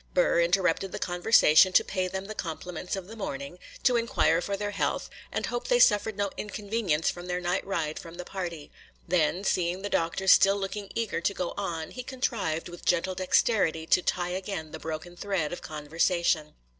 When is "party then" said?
8.25-9.43